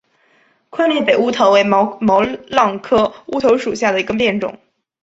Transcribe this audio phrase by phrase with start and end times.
[0.71, 4.57] 宽裂北乌头为毛茛科乌头属下的一个变种。